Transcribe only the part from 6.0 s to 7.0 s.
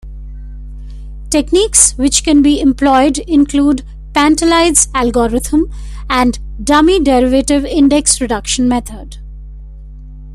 and "dummy